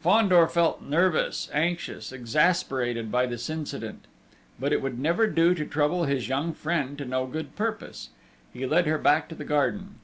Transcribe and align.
Fandor 0.00 0.48
felt 0.48 0.80
nervous, 0.82 1.50
anxious, 1.52 2.10
exasperated 2.10 3.12
by 3.12 3.26
this 3.26 3.50
incident; 3.50 4.06
but 4.58 4.72
it 4.72 4.80
would 4.80 4.98
never 4.98 5.26
do 5.26 5.54
to 5.54 5.66
trouble 5.66 6.04
his 6.04 6.26
young 6.26 6.54
friend 6.54 6.96
to 6.96 7.04
no 7.04 7.26
good 7.26 7.54
purpose. 7.54 8.08
He 8.50 8.64
led 8.64 8.86
her 8.86 8.96
back 8.96 9.28
to 9.28 9.34
the 9.34 9.44
garden. 9.44 9.96